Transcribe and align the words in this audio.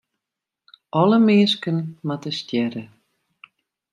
Alle 1.01 1.17
minsken 1.27 1.79
moatte 2.05 2.31
stjerre. 2.39 2.83